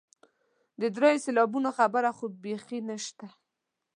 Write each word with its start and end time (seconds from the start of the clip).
د 0.81 0.83
دریو 0.95 1.21
سېلابونو 1.25 1.69
خبره 1.77 2.09
خو 2.17 2.25
بیخي 2.43 2.79
نشته. 2.89 3.27